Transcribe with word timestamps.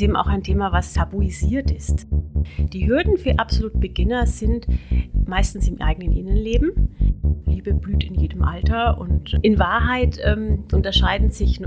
ist 0.00 0.04
eben 0.04 0.16
auch 0.16 0.28
ein 0.28 0.42
Thema, 0.42 0.72
was 0.72 0.94
tabuisiert 0.94 1.70
ist. 1.70 2.06
Die 2.72 2.88
Hürden 2.88 3.18
für 3.18 3.38
absolut 3.38 3.78
Beginner 3.78 4.26
sind 4.26 4.66
meistens 5.26 5.68
im 5.68 5.80
eigenen 5.80 6.12
Innenleben. 6.12 6.72
Liebe 7.44 7.74
blüht 7.74 8.04
in 8.04 8.14
jedem 8.14 8.42
Alter 8.42 8.98
und 8.98 9.38
in 9.42 9.58
Wahrheit 9.58 10.18
ähm, 10.24 10.64
unterscheiden 10.72 11.30
sich 11.30 11.60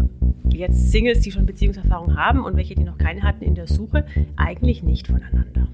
jetzt 0.50 0.92
Singles, 0.92 1.20
die 1.20 1.32
schon 1.32 1.46
Beziehungserfahrung 1.46 2.18
haben 2.18 2.44
und 2.44 2.58
welche, 2.58 2.74
die 2.74 2.84
noch 2.84 2.98
keine 2.98 3.22
hatten, 3.22 3.44
in 3.44 3.54
der 3.54 3.68
Suche 3.68 4.06
eigentlich 4.36 4.82
nicht 4.82 5.08
voneinander. 5.08 5.68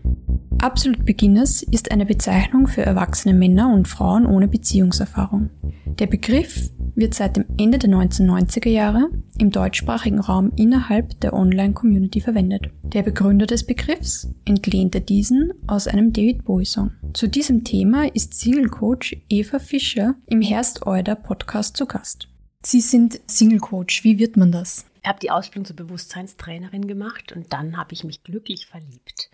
Absolut 0.62 1.06
Beginners 1.06 1.64
ist 1.64 1.92
eine 1.92 2.06
Bezeichnung 2.06 2.68
für 2.68 2.82
erwachsene 2.82 3.34
Männer 3.34 3.74
und 3.74 3.88
Frauen 3.88 4.26
ohne 4.26 4.50
Beziehungserfahrung. 4.50 5.50
Der 5.86 6.08
Begriff 6.08 6.72
wird 7.00 7.14
seit 7.14 7.38
dem 7.38 7.46
Ende 7.58 7.80
der 7.80 7.90
1990er 7.90 8.70
Jahre 8.70 9.10
im 9.38 9.52
deutschsprachigen 9.52 10.20
Raum 10.20 10.52
innerhalb 10.56 11.20
der 11.22 11.34
Online-Community 11.34 12.22
verwendet. 12.22 12.70
Der 12.84 13.04
Begründer 13.04 13.46
des 13.46 13.66
Begriffs 13.66 14.28
entlehnte 14.46 15.02
diesen 15.02 15.54
aus 15.68 15.88
einem 15.88 16.14
David 16.14 16.46
Bowie-Song. 16.46 16.92
Zu 17.14 17.28
diesem 17.28 17.64
Thema 17.64 18.14
ist 18.14 18.34
Single-Coach 18.34 19.18
Eva 19.30 19.60
Fischer 19.60 20.16
im 20.28 20.42
Herst-Euder 20.42 21.16
Podcast 21.16 21.78
zu 21.78 21.86
Gast. 21.86 22.28
Sie 22.64 22.82
sind 22.82 23.22
Single-Coach. 23.28 24.04
Wie 24.04 24.20
wird 24.20 24.36
man 24.36 24.52
das? 24.52 24.86
Ich 25.02 25.08
habe 25.08 25.20
die 25.20 25.32
Ausbildung 25.32 25.66
zur 25.66 25.78
Bewusstseinstrainerin 25.78 26.88
gemacht 26.88 27.32
und 27.32 27.54
dann 27.54 27.78
habe 27.78 27.94
ich 27.94 28.04
mich 28.04 28.24
glücklich 28.24 28.68
verliebt. 28.68 29.30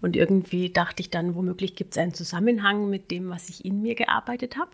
Und 0.00 0.16
irgendwie 0.16 0.70
dachte 0.70 1.02
ich 1.02 1.10
dann, 1.10 1.34
womöglich 1.34 1.74
gibt 1.74 1.92
es 1.92 1.98
einen 1.98 2.14
Zusammenhang 2.14 2.88
mit 2.88 3.10
dem, 3.10 3.28
was 3.28 3.48
ich 3.48 3.64
in 3.64 3.82
mir 3.82 3.94
gearbeitet 3.96 4.56
habe 4.56 4.70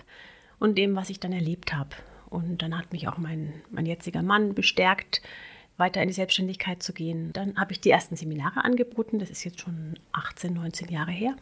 und 0.58 0.78
dem, 0.78 0.94
was 0.94 1.10
ich 1.10 1.20
dann 1.20 1.32
erlebt 1.32 1.74
habe. 1.74 1.96
Und 2.30 2.62
dann 2.62 2.76
hat 2.76 2.92
mich 2.92 3.08
auch 3.08 3.18
mein, 3.18 3.52
mein 3.70 3.86
jetziger 3.86 4.22
Mann 4.22 4.54
bestärkt, 4.54 5.22
weiter 5.76 6.02
in 6.02 6.08
die 6.08 6.14
Selbstständigkeit 6.14 6.82
zu 6.82 6.92
gehen. 6.92 7.32
Dann 7.32 7.56
habe 7.56 7.72
ich 7.72 7.80
die 7.80 7.90
ersten 7.90 8.16
Seminare 8.16 8.64
angeboten. 8.64 9.18
Das 9.18 9.30
ist 9.30 9.44
jetzt 9.44 9.60
schon 9.60 9.94
18, 10.12 10.54
19 10.54 10.88
Jahre 10.88 11.10
her. 11.10 11.36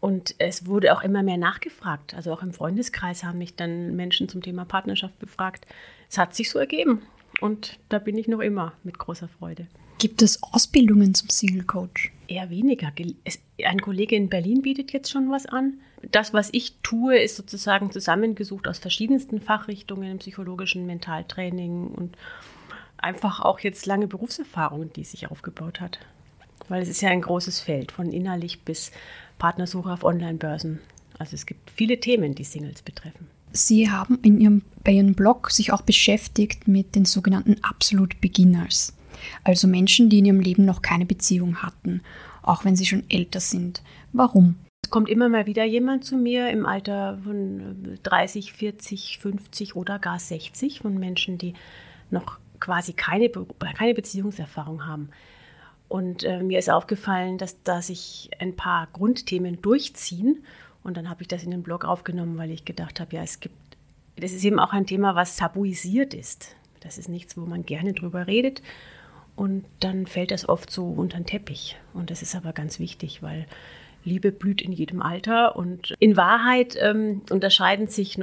Und 0.00 0.34
es 0.38 0.66
wurde 0.66 0.92
auch 0.92 1.02
immer 1.02 1.22
mehr 1.22 1.36
nachgefragt. 1.36 2.14
Also 2.14 2.32
auch 2.32 2.42
im 2.42 2.52
Freundeskreis 2.52 3.22
haben 3.22 3.38
mich 3.38 3.54
dann 3.54 3.94
Menschen 3.94 4.28
zum 4.28 4.42
Thema 4.42 4.64
Partnerschaft 4.64 5.18
befragt. 5.18 5.66
Es 6.10 6.18
hat 6.18 6.34
sich 6.34 6.50
so 6.50 6.58
ergeben. 6.58 7.02
Und 7.40 7.78
da 7.88 7.98
bin 7.98 8.18
ich 8.18 8.28
noch 8.28 8.40
immer 8.40 8.72
mit 8.82 8.98
großer 8.98 9.28
Freude. 9.28 9.68
Gibt 10.02 10.20
es 10.20 10.42
Ausbildungen 10.42 11.14
zum 11.14 11.28
Single 11.28 11.62
Coach? 11.62 12.10
Eher 12.26 12.50
weniger. 12.50 12.90
Ein 13.64 13.80
Kollege 13.80 14.16
in 14.16 14.28
Berlin 14.28 14.62
bietet 14.62 14.92
jetzt 14.92 15.12
schon 15.12 15.30
was 15.30 15.46
an. 15.46 15.74
Das, 16.10 16.32
was 16.32 16.48
ich 16.50 16.74
tue, 16.82 17.16
ist 17.20 17.36
sozusagen 17.36 17.92
zusammengesucht 17.92 18.66
aus 18.66 18.80
verschiedensten 18.80 19.40
Fachrichtungen 19.40 20.10
im 20.10 20.18
psychologischen 20.18 20.86
Mentaltraining 20.86 21.86
und 21.86 22.16
einfach 22.96 23.38
auch 23.38 23.60
jetzt 23.60 23.86
lange 23.86 24.08
Berufserfahrung, 24.08 24.92
die 24.92 25.04
sich 25.04 25.30
aufgebaut 25.30 25.80
hat. 25.80 26.00
Weil 26.68 26.82
es 26.82 26.88
ist 26.88 27.00
ja 27.00 27.10
ein 27.10 27.22
großes 27.22 27.60
Feld, 27.60 27.92
von 27.92 28.10
innerlich 28.10 28.62
bis 28.62 28.90
Partnersuche 29.38 29.92
auf 29.92 30.02
Online-Börsen. 30.02 30.80
Also 31.20 31.36
es 31.36 31.46
gibt 31.46 31.70
viele 31.70 32.00
Themen, 32.00 32.34
die 32.34 32.42
Singles 32.42 32.82
betreffen. 32.82 33.28
Sie 33.52 33.88
haben 33.88 34.18
in 34.24 34.40
Ihrem, 34.40 34.62
bei 34.82 34.90
Ihrem 34.90 35.14
Blog 35.14 35.52
sich 35.52 35.72
auch 35.72 35.82
beschäftigt 35.82 36.66
mit 36.66 36.96
den 36.96 37.04
sogenannten 37.04 37.62
Absolute 37.62 38.16
Beginners. 38.20 38.94
Also 39.44 39.68
Menschen, 39.68 40.08
die 40.08 40.18
in 40.18 40.26
ihrem 40.26 40.40
Leben 40.40 40.64
noch 40.64 40.82
keine 40.82 41.06
Beziehung 41.06 41.62
hatten, 41.62 42.02
auch 42.42 42.64
wenn 42.64 42.76
sie 42.76 42.86
schon 42.86 43.04
älter 43.08 43.40
sind. 43.40 43.82
Warum? 44.12 44.56
Es 44.84 44.90
kommt 44.90 45.08
immer 45.08 45.28
mal 45.28 45.46
wieder 45.46 45.64
jemand 45.64 46.04
zu 46.04 46.16
mir 46.16 46.50
im 46.50 46.66
Alter 46.66 47.18
von 47.24 47.98
30, 48.02 48.52
40, 48.52 49.18
50 49.18 49.76
oder 49.76 49.98
gar 49.98 50.18
60 50.18 50.80
von 50.80 50.98
Menschen, 50.98 51.38
die 51.38 51.54
noch 52.10 52.38
quasi 52.60 52.92
keine, 52.92 53.28
keine 53.28 53.94
Beziehungserfahrung 53.94 54.86
haben. 54.86 55.10
Und 55.88 56.24
äh, 56.24 56.42
mir 56.42 56.58
ist 56.58 56.70
aufgefallen, 56.70 57.36
dass 57.36 57.62
da 57.64 57.82
sich 57.82 58.30
ein 58.38 58.56
paar 58.56 58.88
Grundthemen 58.94 59.60
durchziehen. 59.60 60.42
Und 60.82 60.96
dann 60.96 61.10
habe 61.10 61.20
ich 61.20 61.28
das 61.28 61.44
in 61.44 61.50
den 61.50 61.62
Blog 61.62 61.84
aufgenommen, 61.84 62.38
weil 62.38 62.50
ich 62.50 62.64
gedacht 62.64 62.98
habe, 62.98 63.14
ja, 63.16 63.22
es 63.22 63.40
gibt, 63.40 63.56
das 64.16 64.32
ist 64.32 64.44
eben 64.44 64.58
auch 64.58 64.72
ein 64.72 64.86
Thema, 64.86 65.14
was 65.14 65.36
tabuisiert 65.36 66.14
ist. 66.14 66.56
Das 66.80 66.96
ist 66.96 67.10
nichts, 67.10 67.36
wo 67.36 67.42
man 67.42 67.66
gerne 67.66 67.92
drüber 67.92 68.26
redet. 68.26 68.62
Und 69.34 69.64
dann 69.80 70.06
fällt 70.06 70.30
das 70.30 70.48
oft 70.48 70.70
so 70.70 70.86
unter 70.86 71.18
den 71.18 71.26
Teppich. 71.26 71.76
Und 71.94 72.10
das 72.10 72.22
ist 72.22 72.34
aber 72.34 72.52
ganz 72.52 72.78
wichtig, 72.78 73.22
weil 73.22 73.46
Liebe 74.04 74.32
blüht 74.32 74.60
in 74.60 74.72
jedem 74.72 75.02
Alter. 75.02 75.56
Und 75.56 75.94
in 75.98 76.16
Wahrheit 76.16 76.76
ähm, 76.80 77.22
unterscheiden 77.30 77.86
sich 77.86 78.18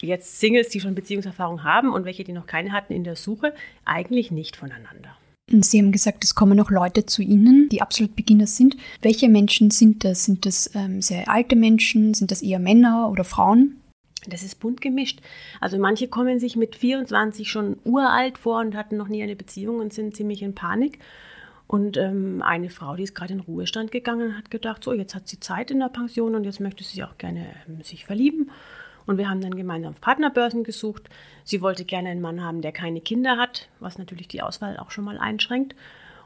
jetzt 0.00 0.40
Singles, 0.40 0.68
die 0.68 0.80
schon 0.80 0.94
Beziehungserfahrung 0.94 1.64
haben 1.64 1.92
und 1.92 2.04
welche, 2.04 2.24
die 2.24 2.32
noch 2.32 2.46
keine 2.46 2.72
hatten 2.72 2.92
in 2.92 3.04
der 3.04 3.16
Suche, 3.16 3.54
eigentlich 3.84 4.30
nicht 4.30 4.56
voneinander. 4.56 5.16
Sie 5.48 5.78
haben 5.78 5.92
gesagt, 5.92 6.24
es 6.24 6.34
kommen 6.34 6.56
noch 6.56 6.70
Leute 6.70 7.06
zu 7.06 7.22
Ihnen, 7.22 7.68
die 7.68 7.80
absolut 7.80 8.16
Beginner 8.16 8.48
sind. 8.48 8.76
Welche 9.00 9.28
Menschen 9.28 9.70
sind 9.70 10.02
das? 10.02 10.24
Sind 10.24 10.44
das 10.44 10.74
ähm, 10.74 11.00
sehr 11.00 11.28
alte 11.30 11.54
Menschen? 11.54 12.14
Sind 12.14 12.32
das 12.32 12.42
eher 12.42 12.58
Männer 12.58 13.08
oder 13.10 13.22
Frauen? 13.22 13.76
Das 14.28 14.42
ist 14.42 14.60
bunt 14.60 14.80
gemischt. 14.80 15.20
Also 15.60 15.78
manche 15.78 16.08
kommen 16.08 16.38
sich 16.38 16.56
mit 16.56 16.76
24 16.76 17.50
schon 17.50 17.78
uralt 17.84 18.38
vor 18.38 18.60
und 18.60 18.74
hatten 18.74 18.96
noch 18.96 19.08
nie 19.08 19.22
eine 19.22 19.36
Beziehung 19.36 19.78
und 19.78 19.92
sind 19.92 20.16
ziemlich 20.16 20.42
in 20.42 20.54
Panik. 20.54 20.98
Und 21.66 21.96
ähm, 21.96 22.42
eine 22.42 22.70
Frau, 22.70 22.94
die 22.94 23.02
ist 23.02 23.14
gerade 23.14 23.34
in 23.34 23.40
Ruhestand 23.40 23.90
gegangen, 23.90 24.36
hat 24.36 24.50
gedacht, 24.50 24.84
so 24.84 24.92
jetzt 24.92 25.14
hat 25.14 25.26
sie 25.26 25.40
Zeit 25.40 25.70
in 25.70 25.80
der 25.80 25.88
Pension 25.88 26.34
und 26.34 26.44
jetzt 26.44 26.60
möchte 26.60 26.84
sie 26.84 27.02
auch 27.02 27.18
gerne 27.18 27.46
ähm, 27.68 27.82
sich 27.82 28.04
verlieben. 28.04 28.50
Und 29.04 29.18
wir 29.18 29.28
haben 29.28 29.40
dann 29.40 29.56
gemeinsam 29.56 29.94
Partnerbörsen 29.94 30.64
gesucht. 30.64 31.08
Sie 31.44 31.60
wollte 31.60 31.84
gerne 31.84 32.08
einen 32.10 32.20
Mann 32.20 32.42
haben, 32.42 32.60
der 32.60 32.72
keine 32.72 33.00
Kinder 33.00 33.36
hat, 33.36 33.68
was 33.78 33.98
natürlich 33.98 34.28
die 34.28 34.42
Auswahl 34.42 34.76
auch 34.78 34.90
schon 34.90 35.04
mal 35.04 35.18
einschränkt. 35.18 35.74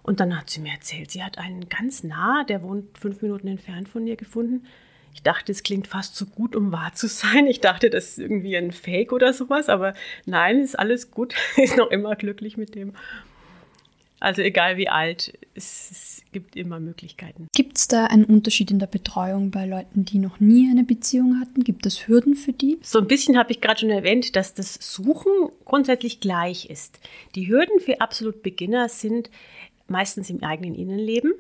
Und 0.02 0.20
dann 0.20 0.36
hat 0.38 0.48
sie 0.48 0.60
mir 0.60 0.72
erzählt, 0.72 1.10
sie 1.10 1.22
hat 1.22 1.38
einen 1.38 1.68
ganz 1.68 2.04
nah, 2.04 2.44
der 2.44 2.62
wohnt 2.62 2.98
fünf 2.98 3.20
Minuten 3.20 3.48
entfernt 3.48 3.88
von 3.88 4.06
ihr 4.06 4.16
gefunden, 4.16 4.66
ich 5.14 5.22
dachte, 5.22 5.52
es 5.52 5.62
klingt 5.62 5.86
fast 5.86 6.16
zu 6.16 6.26
gut, 6.26 6.54
um 6.54 6.72
wahr 6.72 6.92
zu 6.94 7.08
sein. 7.08 7.46
Ich 7.46 7.60
dachte, 7.60 7.90
das 7.90 8.10
ist 8.10 8.18
irgendwie 8.18 8.56
ein 8.56 8.72
Fake 8.72 9.12
oder 9.12 9.32
sowas, 9.32 9.68
aber 9.68 9.94
nein, 10.26 10.60
ist 10.60 10.78
alles 10.78 11.10
gut. 11.10 11.34
ist 11.56 11.76
noch 11.76 11.90
immer 11.90 12.16
glücklich 12.16 12.56
mit 12.56 12.74
dem. 12.74 12.92
Also 14.22 14.42
egal 14.42 14.76
wie 14.76 14.88
alt, 14.88 15.32
es, 15.54 15.90
es 15.90 16.22
gibt 16.30 16.54
immer 16.54 16.78
Möglichkeiten. 16.78 17.48
Gibt 17.54 17.78
es 17.78 17.88
da 17.88 18.04
einen 18.04 18.26
Unterschied 18.26 18.70
in 18.70 18.78
der 18.78 18.86
Betreuung 18.86 19.50
bei 19.50 19.64
Leuten, 19.64 20.04
die 20.04 20.18
noch 20.18 20.40
nie 20.40 20.70
eine 20.70 20.84
Beziehung 20.84 21.40
hatten? 21.40 21.64
Gibt 21.64 21.86
es 21.86 22.06
Hürden 22.06 22.34
für 22.34 22.52
die? 22.52 22.78
So 22.82 22.98
ein 22.98 23.06
bisschen 23.06 23.38
habe 23.38 23.50
ich 23.50 23.62
gerade 23.62 23.80
schon 23.80 23.90
erwähnt, 23.90 24.36
dass 24.36 24.52
das 24.52 24.74
Suchen 24.74 25.32
grundsätzlich 25.64 26.20
gleich 26.20 26.68
ist. 26.68 27.00
Die 27.34 27.48
Hürden 27.48 27.80
für 27.80 28.02
absolut 28.02 28.42
Beginner 28.42 28.90
sind 28.90 29.30
meistens 29.88 30.28
im 30.28 30.42
eigenen 30.42 30.74
Innenleben 30.74 31.32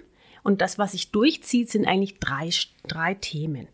und 0.42 0.60
das, 0.60 0.78
was 0.78 0.92
sich 0.92 1.10
durchzieht, 1.10 1.70
sind 1.70 1.86
eigentlich 1.86 2.18
drei, 2.18 2.50
drei 2.86 3.14
Themen. 3.14 3.68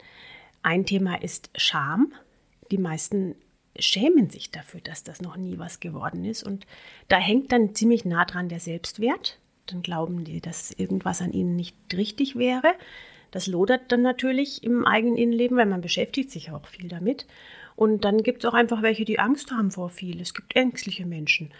Ein 0.62 0.87
Thema 0.87 1.22
ist 1.22 1.50
Scham. 1.56 2.12
Die 2.71 2.78
meisten 2.78 3.37
schämen 3.78 4.31
sich 4.31 4.50
dafür, 4.50 4.81
dass 4.81 5.04
das 5.04 5.21
noch 5.21 5.37
nie 5.37 5.59
was 5.59 5.81
geworden 5.81 6.25
ist. 6.25 6.43
Und 6.43 6.66
da 7.09 7.19
hängt 7.19 7.53
dann 7.53 7.75
ziemlich 7.75 8.04
nah 8.04 8.25
dran 8.25 8.49
der 8.49 8.60
Selbstwert. 8.60 9.38
Dann 9.66 9.82
glauben 9.82 10.25
die, 10.25 10.41
dass 10.41 10.72
irgendwas 10.72 11.22
an 11.22 11.32
ihnen 11.32 11.56
nicht 11.56 11.77
richtig 11.93 12.37
wäre. 12.37 12.75
Das 13.31 13.47
lodert 13.47 13.93
dann 13.93 14.03
natürlich 14.03 14.62
im 14.65 14.87
eigenen 14.87 15.16
Innenleben, 15.16 15.56
weil 15.56 15.66
man 15.66 15.81
beschäftigt 15.81 16.31
sich 16.31 16.50
auch 16.50 16.66
viel 16.66 16.88
damit. 16.88 17.27
Und 17.75 18.04
dann 18.04 18.22
gibt 18.22 18.43
es 18.43 18.48
auch 18.48 18.54
einfach 18.54 18.83
welche, 18.83 19.04
die 19.04 19.19
Angst 19.19 19.50
haben 19.50 19.71
vor 19.71 19.91
viel. 19.91 20.21
Es 20.21 20.33
gibt 20.33 20.56
ängstliche 20.56 21.04
Menschen. 21.04 21.50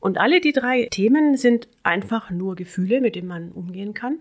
Und 0.00 0.18
alle 0.18 0.40
die 0.40 0.52
drei 0.52 0.86
Themen 0.86 1.36
sind 1.36 1.68
einfach 1.82 2.30
nur 2.30 2.56
Gefühle, 2.56 3.00
mit 3.00 3.16
denen 3.16 3.28
man 3.28 3.52
umgehen 3.52 3.94
kann. 3.94 4.20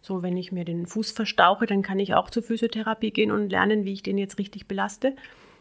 So, 0.00 0.22
wenn 0.22 0.36
ich 0.36 0.52
mir 0.52 0.64
den 0.64 0.86
Fuß 0.86 1.12
verstauche, 1.12 1.66
dann 1.66 1.82
kann 1.82 1.98
ich 1.98 2.14
auch 2.14 2.30
zur 2.30 2.42
Physiotherapie 2.42 3.10
gehen 3.10 3.30
und 3.30 3.50
lernen, 3.50 3.84
wie 3.84 3.92
ich 3.92 4.02
den 4.02 4.18
jetzt 4.18 4.38
richtig 4.38 4.66
belaste 4.66 5.14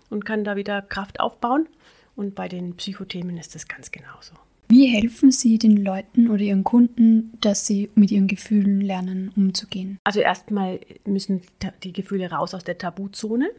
und 0.10 0.26
kann 0.26 0.44
da 0.44 0.56
wieder 0.56 0.82
Kraft 0.82 1.20
aufbauen. 1.20 1.68
Und 2.16 2.36
bei 2.36 2.48
den 2.48 2.76
Psychothemen 2.76 3.38
ist 3.38 3.56
das 3.56 3.68
ganz 3.68 3.92
genauso. 3.92 4.34
Wie 4.68 4.86
helfen 4.86 5.32
Sie 5.32 5.58
den 5.58 5.78
Leuten 5.78 6.30
oder 6.30 6.44
Ihren 6.44 6.64
Kunden, 6.64 7.34
dass 7.42 7.66
sie 7.66 7.90
mit 7.96 8.12
ihren 8.12 8.28
Gefühlen 8.28 8.82
lernen, 8.82 9.32
umzugehen? 9.36 9.98
Also 10.04 10.20
erstmal 10.20 10.80
müssen 11.06 11.42
die 11.84 11.92
Gefühle 11.92 12.30
raus 12.30 12.54
aus 12.54 12.64
der 12.64 12.78
Tabuzone. 12.78 13.50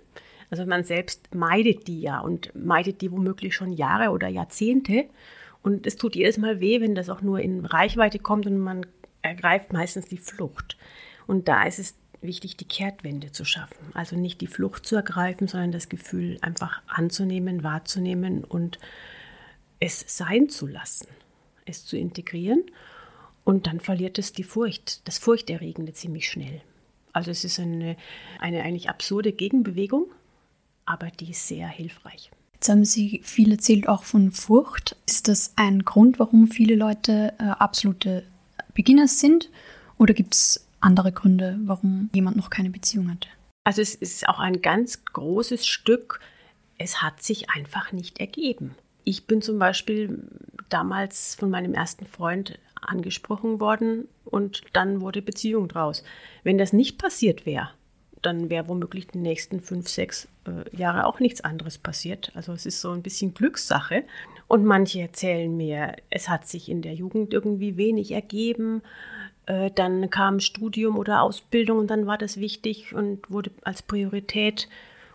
Also 0.50 0.66
man 0.66 0.84
selbst 0.84 1.34
meidet 1.34 1.88
die 1.88 2.00
ja 2.00 2.20
und 2.20 2.52
meidet 2.54 3.00
die 3.00 3.10
womöglich 3.10 3.56
schon 3.56 3.72
Jahre 3.72 4.10
oder 4.10 4.28
Jahrzehnte. 4.28 5.06
Und 5.62 5.86
es 5.86 5.96
tut 5.96 6.14
jedes 6.14 6.38
Mal 6.38 6.60
weh, 6.60 6.80
wenn 6.80 6.94
das 6.94 7.10
auch 7.10 7.22
nur 7.22 7.40
in 7.40 7.64
Reichweite 7.66 8.20
kommt 8.20 8.46
und 8.46 8.58
man 8.58 8.86
ergreift 9.22 9.72
meistens 9.72 10.06
die 10.06 10.18
Flucht. 10.18 10.76
Und 11.26 11.48
da 11.48 11.64
ist 11.64 11.78
es 11.78 11.94
wichtig, 12.22 12.56
die 12.56 12.66
Kehrtwende 12.66 13.32
zu 13.32 13.44
schaffen. 13.44 13.92
Also 13.94 14.16
nicht 14.16 14.40
die 14.40 14.46
Flucht 14.46 14.86
zu 14.86 14.96
ergreifen, 14.96 15.48
sondern 15.48 15.72
das 15.72 15.88
Gefühl 15.88 16.38
einfach 16.42 16.82
anzunehmen, 16.86 17.62
wahrzunehmen 17.62 18.44
und 18.44 18.78
es 19.78 20.04
sein 20.06 20.48
zu 20.48 20.66
lassen, 20.66 21.08
es 21.64 21.86
zu 21.86 21.96
integrieren. 21.96 22.64
Und 23.44 23.66
dann 23.66 23.80
verliert 23.80 24.18
es 24.18 24.32
die 24.32 24.44
Furcht, 24.44 25.06
das 25.08 25.18
Furchterregende 25.18 25.92
ziemlich 25.92 26.28
schnell. 26.28 26.60
Also 27.12 27.30
es 27.30 27.44
ist 27.44 27.58
eine, 27.58 27.96
eine 28.38 28.62
eigentlich 28.62 28.90
absurde 28.90 29.32
Gegenbewegung, 29.32 30.06
aber 30.84 31.10
die 31.10 31.30
ist 31.30 31.48
sehr 31.48 31.66
hilfreich. 31.68 32.30
Jetzt 32.54 32.68
haben 32.68 32.84
Sie 32.84 33.22
viel 33.24 33.52
erzählt 33.52 33.88
auch 33.88 34.04
von 34.04 34.32
Furcht. 34.32 34.96
Ist 35.06 35.28
das 35.28 35.54
ein 35.56 35.84
Grund, 35.84 36.18
warum 36.18 36.48
viele 36.48 36.74
Leute 36.74 37.32
äh, 37.38 37.44
absolute 37.44 38.24
Beginner 38.74 39.08
sind? 39.08 39.50
Oder 39.98 40.14
gibt 40.14 40.34
es 40.34 40.66
andere 40.80 41.12
Gründe, 41.12 41.58
warum 41.64 42.10
jemand 42.14 42.36
noch 42.36 42.50
keine 42.50 42.70
Beziehung 42.70 43.10
hat? 43.10 43.28
Also 43.64 43.82
es 43.82 43.94
ist 43.94 44.28
auch 44.28 44.38
ein 44.38 44.62
ganz 44.62 45.04
großes 45.04 45.66
Stück, 45.66 46.20
es 46.78 47.02
hat 47.02 47.22
sich 47.22 47.50
einfach 47.50 47.92
nicht 47.92 48.18
ergeben. 48.18 48.74
Ich 49.04 49.26
bin 49.26 49.42
zum 49.42 49.58
Beispiel 49.58 50.26
damals 50.70 51.34
von 51.34 51.50
meinem 51.50 51.74
ersten 51.74 52.06
Freund 52.06 52.58
angesprochen 52.80 53.60
worden 53.60 54.08
und 54.24 54.62
dann 54.72 55.00
wurde 55.00 55.20
Beziehung 55.20 55.68
draus. 55.68 56.02
Wenn 56.42 56.56
das 56.58 56.72
nicht 56.72 56.98
passiert 56.98 57.44
wäre, 57.44 57.70
dann 58.22 58.50
wäre 58.50 58.68
womöglich 58.68 59.08
die 59.08 59.18
nächsten 59.18 59.60
fünf, 59.60 59.88
sechs 59.88 60.28
äh, 60.46 60.76
Jahre 60.76 61.06
auch 61.06 61.20
nichts 61.20 61.40
anderes 61.42 61.78
passiert. 61.78 62.32
Also 62.34 62.52
es 62.52 62.66
ist 62.66 62.80
so 62.80 62.92
ein 62.92 63.02
bisschen 63.02 63.34
Glückssache. 63.34 64.04
Und 64.50 64.64
manche 64.64 65.00
erzählen 65.00 65.56
mir, 65.56 65.94
es 66.10 66.28
hat 66.28 66.48
sich 66.48 66.68
in 66.68 66.82
der 66.82 66.92
Jugend 66.92 67.32
irgendwie 67.32 67.76
wenig 67.76 68.10
ergeben. 68.10 68.82
Äh, 69.46 69.70
dann 69.72 70.10
kam 70.10 70.40
Studium 70.40 70.98
oder 70.98 71.22
Ausbildung 71.22 71.78
und 71.78 71.88
dann 71.88 72.08
war 72.08 72.18
das 72.18 72.40
wichtig 72.40 72.92
und 72.92 73.30
wurde 73.30 73.52
als 73.62 73.80
Priorität. 73.82 74.68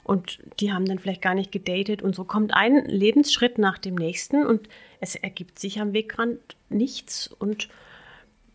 Und 0.05 0.39
die 0.61 0.71
haben 0.71 0.85
dann 0.85 0.99
vielleicht 0.99 1.21
gar 1.21 1.33
nicht 1.33 1.51
gedatet. 1.51 2.01
Und 2.01 2.15
so 2.15 2.23
kommt 2.23 2.53
ein 2.53 2.85
Lebensschritt 2.85 3.57
nach 3.57 3.77
dem 3.77 3.95
nächsten 3.95 4.45
und 4.45 4.69
es 5.01 5.17
ergibt 5.17 5.59
sich 5.59 5.81
am 5.81 5.91
Wegrand 5.91 6.39
nichts. 6.69 7.27
Und 7.27 7.67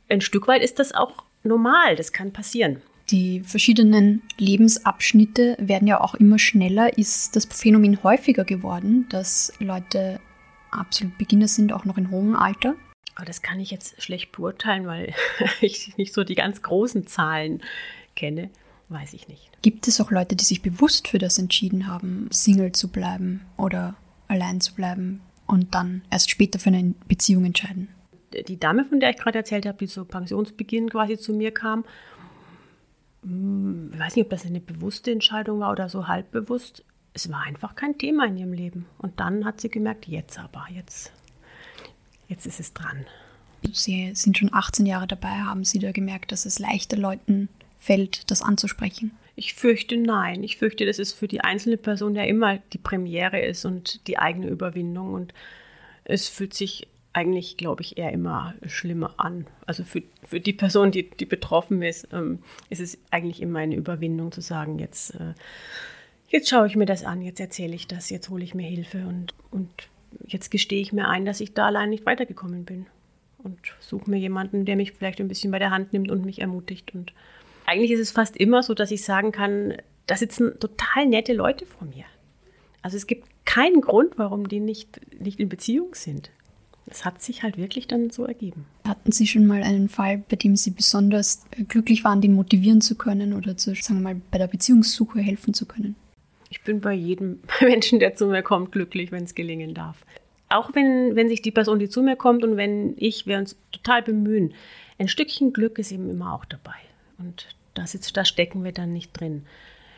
ein 0.09 0.23
Stück 0.23 0.49
weit 0.49 0.63
ist 0.63 0.79
das 0.79 0.95
auch 0.95 1.25
normal. 1.43 1.95
Das 1.95 2.15
kann 2.15 2.33
passieren. 2.33 2.81
Die 3.11 3.41
verschiedenen 3.41 4.23
Lebensabschnitte 4.39 5.59
werden 5.61 5.87
ja 5.87 6.01
auch 6.01 6.15
immer 6.15 6.39
schneller. 6.39 6.97
Ist 6.97 7.37
das 7.37 7.45
Phänomen 7.45 8.03
häufiger 8.03 8.47
geworden, 8.47 9.05
dass 9.11 9.53
Leute 9.59 10.21
absolut 10.71 11.17
Beginner 11.19 11.49
sind, 11.49 11.73
auch 11.73 11.85
noch 11.85 11.99
in 11.99 12.11
hohem 12.11 12.37
Alter? 12.37 12.75
Aber 13.15 13.27
das 13.27 13.43
kann 13.43 13.61
ich 13.61 13.71
jetzt 13.71 14.03
schlecht 14.03 14.33
beurteilen, 14.33 14.87
weil 14.87 15.15
ich 15.61 15.97
nicht 15.97 16.15
so 16.15 16.25
die 16.25 16.35
ganz 16.35 16.63
großen 16.63 17.07
Zahlen 17.07 17.63
kenne. 18.17 18.51
Weiß 18.89 19.13
ich 19.13 19.29
nicht. 19.29 19.51
Gibt 19.63 19.87
es 19.87 20.01
auch 20.01 20.11
Leute, 20.11 20.35
die 20.35 20.45
sich 20.45 20.63
bewusst 20.63 21.07
für 21.07 21.19
das 21.19 21.39
entschieden 21.39 21.87
haben, 21.87 22.29
Single 22.33 22.73
zu 22.73 22.89
bleiben 22.89 23.43
oder 23.57 23.95
allein 24.27 24.61
zu 24.61 24.75
bleiben 24.75 25.21
und 25.47 25.75
dann 25.75 26.03
erst 26.11 26.31
später 26.31 26.59
für 26.59 26.71
eine 26.71 26.95
Beziehung 27.07 27.45
entscheiden? 27.45 27.89
Die 28.49 28.59
Dame, 28.59 28.85
von 28.85 29.01
der 29.01 29.11
ich 29.11 29.17
gerade 29.17 29.39
erzählt 29.39 29.67
habe, 29.67 29.79
die 29.79 29.87
zu 29.87 30.05
Pensionsbeginn 30.05 30.89
quasi 30.89 31.19
zu 31.19 31.33
mir 31.33 31.53
kam, 31.53 31.85
hm, 33.23 33.91
ich 33.93 34.01
weiß 34.01 34.17
nicht, 34.17 34.25
ob 34.25 34.31
das 34.31 34.47
eine 34.47 34.61
bewusste 34.61 35.11
Entscheidung 35.13 35.61
war 35.61 35.73
oder 35.73 35.89
so 35.89 36.09
halbbewusst. 36.09 36.85
Es 37.13 37.31
war 37.31 37.43
einfach 37.43 37.75
kein 37.75 37.99
Thema 37.99 38.27
in 38.27 38.37
ihrem 38.37 38.53
Leben. 38.53 38.87
Und 38.99 39.21
dann 39.21 39.45
hat 39.45 39.61
sie 39.61 39.69
gemerkt, 39.69 40.07
jetzt 40.07 40.39
aber, 40.39 40.67
jetzt, 40.75 41.13
jetzt 42.29 42.47
ist 42.47 42.61
es 42.61 42.73
dran. 42.73 43.07
Sie 43.73 44.13
sind 44.15 44.39
schon 44.39 44.55
18 44.55 44.87
Jahre 44.87 45.07
dabei. 45.07 45.29
Haben 45.29 45.65
Sie 45.65 45.79
da 45.79 45.93
gemerkt, 45.93 46.33
dass 46.33 46.47
es 46.47 46.59
leichter 46.59 46.97
Leuten 46.97 47.49
fällt, 47.79 48.31
das 48.31 48.43
anzusprechen? 48.43 49.13
Ich 49.37 49.55
fürchte 49.55 49.97
nein. 49.97 50.43
Ich 50.43 50.57
fürchte, 50.57 50.87
dass 50.87 50.99
es 50.99 51.13
für 51.13 51.29
die 51.29 51.41
einzelne 51.41 51.77
Person 51.77 52.15
ja 52.15 52.25
immer 52.25 52.59
die 52.73 52.79
Premiere 52.79 53.41
ist 53.41 53.65
und 53.65 54.07
die 54.07 54.19
eigene 54.19 54.49
Überwindung. 54.49 55.13
Und 55.13 55.35
es 56.05 56.29
fühlt 56.29 56.55
sich 56.55 56.89
eigentlich, 57.13 57.57
glaube 57.57 57.83
ich, 57.83 57.99
eher 57.99 58.13
immer 58.13 58.55
schlimmer 58.67 59.15
an. 59.17 59.47
Also 59.67 59.85
für, 59.85 60.03
für 60.23 60.41
die 60.41 60.53
Person, 60.53 60.91
die, 60.91 61.11
die 61.11 61.27
betroffen 61.27 61.83
ist, 61.83 62.09
ähm, 62.13 62.41
ist 62.69 62.81
es 62.81 62.99
eigentlich 63.11 63.43
immer 63.43 63.61
eine 63.61 63.75
Überwindung 63.75 64.31
zu 64.31 64.41
sagen, 64.41 64.79
jetzt, 64.79 65.15
äh, 65.15 65.35
jetzt 66.31 66.49
schaue 66.49 66.67
ich 66.67 66.77
mir 66.77 66.87
das 66.87 67.05
an, 67.05 67.23
jetzt 67.23 67.41
erzähle 67.41 67.75
ich 67.75 67.87
das, 67.87 68.11
jetzt 68.11 68.31
hole 68.31 68.43
ich 68.43 68.55
mir 68.55 68.67
Hilfe 68.67 69.07
und, 69.07 69.35
und 69.51 69.71
jetzt 70.27 70.51
gestehe 70.51 70.81
ich 70.81 70.93
mir 70.93 71.09
ein, 71.09 71.25
dass 71.25 71.41
ich 71.41 71.55
da 71.55 71.67
allein 71.67 71.91
nicht 71.91 72.07
weitergekommen 72.07 72.65
bin. 72.65 72.87
Und 73.43 73.59
suche 73.81 74.11
mir 74.11 74.19
jemanden, 74.19 74.67
der 74.67 74.77
mich 74.77 74.93
vielleicht 74.93 75.21
ein 75.21 75.29
bisschen 75.29 75.51
bei 75.51 75.59
der 75.59 75.71
Hand 75.71 75.95
nimmt 75.95 76.11
und 76.11 76.27
mich 76.27 76.41
ermutigt. 76.43 76.95
Und 76.95 77.15
eigentlich 77.65 77.91
ist 77.91 78.01
es 78.01 78.11
fast 78.11 78.37
immer 78.37 78.63
so, 78.63 78.75
dass 78.75 78.91
ich 78.91 79.03
sagen 79.03 79.33
kann, 79.33 79.77
da 80.07 80.17
sitzen 80.17 80.59
total 80.59 81.07
nette 81.07 81.33
Leute 81.33 81.65
vor 81.65 81.87
mir. 81.87 82.05
Also 82.83 82.99
es 82.99 83.07
gibt 83.07 83.27
keinen 83.47 83.81
Grund, 83.81 84.19
warum 84.19 84.49
die 84.49 84.61
nicht, 84.61 85.01
nicht 85.19 85.41
in 85.41 85.49
Beziehung 85.49 85.95
sind 85.95 86.31
es 86.91 87.05
hat 87.05 87.23
sich 87.23 87.43
halt 87.43 87.57
wirklich 87.57 87.87
dann 87.87 88.11
so 88.11 88.25
ergeben. 88.25 88.67
Hatten 88.87 89.13
Sie 89.13 89.27
schon 89.27 89.47
mal 89.47 89.63
einen 89.63 89.89
Fall, 89.89 90.23
bei 90.29 90.37
dem 90.37 90.57
Sie 90.57 90.71
besonders 90.71 91.43
glücklich 91.69 92.05
waren, 92.05 92.21
den 92.21 92.35
motivieren 92.35 92.81
zu 92.81 92.97
können 92.97 93.33
oder 93.33 93.57
zu, 93.57 93.75
sagen 93.75 94.01
wir 94.01 94.15
mal, 94.15 94.21
bei 94.31 94.39
der 94.39 94.49
Beziehungssuche 94.49 95.21
helfen 95.21 95.55
zu 95.55 95.67
können? 95.67 95.95
Ich 96.51 96.63
bin 96.63 96.81
bei 96.81 96.93
jedem 96.93 97.41
Menschen, 97.61 97.99
der 97.99 98.15
zu 98.15 98.27
mir 98.27 98.43
kommt, 98.43 98.73
glücklich, 98.73 99.11
wenn 99.13 99.25
es 99.25 99.35
gelingen 99.35 99.73
darf. 99.73 100.05
Auch 100.49 100.75
wenn, 100.75 101.17
wenn 101.17 101.29
sich 101.29 101.43
die 101.43 101.53
Person, 101.53 101.79
die 101.79 101.89
zu 101.89 102.03
mir 102.03 102.17
kommt 102.17 102.45
und 102.45 102.57
wenn 102.57 102.95
ich, 102.99 103.27
wir 103.27 103.39
uns 103.39 103.57
total 103.73 104.03
bemühen, 104.03 104.53
ein 104.99 105.09
Stückchen 105.09 105.53
Glück 105.53 105.79
ist 105.79 105.93
eben 105.93 106.11
immer 106.11 106.35
auch 106.35 106.45
dabei. 106.45 106.75
Und 107.19 107.47
da, 107.75 107.87
sitzt, 107.87 108.17
da 108.17 108.25
stecken 108.25 108.65
wir 108.65 108.73
dann 108.73 108.93
nicht 108.93 109.13
drin. 109.13 109.47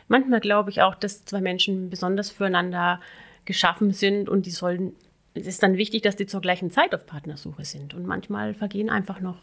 Manchmal 0.07 0.39
glaube 0.39 0.69
ich 0.69 0.81
auch, 0.81 0.95
dass 0.95 1.25
zwei 1.25 1.41
Menschen 1.41 1.89
besonders 1.89 2.29
füreinander 2.29 3.01
geschaffen 3.45 3.91
sind 3.91 4.29
und 4.29 4.45
die 4.45 4.51
sollen 4.51 4.93
es 5.33 5.47
ist 5.47 5.63
dann 5.63 5.77
wichtig, 5.77 6.03
dass 6.03 6.15
die 6.15 6.27
zur 6.27 6.41
gleichen 6.41 6.71
Zeit 6.71 6.93
auf 6.93 7.05
Partnersuche 7.05 7.65
sind. 7.65 7.93
Und 7.93 8.05
manchmal 8.05 8.53
vergehen 8.53 8.89
einfach 8.89 9.19
noch 9.19 9.37